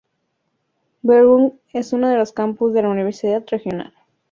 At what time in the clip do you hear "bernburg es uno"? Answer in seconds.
1.03-2.09